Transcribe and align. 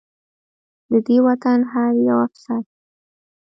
د 0.89 0.91
دې 1.05 1.17
وطن 1.27 1.59
هر 1.71 1.91
يو 2.07 2.17
افسر 2.27 2.61